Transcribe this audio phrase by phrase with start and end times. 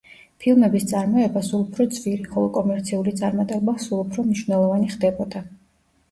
[0.43, 5.43] ფილმების წარმოება სულ უფრო ძვირი, ხოლო კომერციული წარმატება სულ უფრო მნიშვნელოვანი ხდებოდა.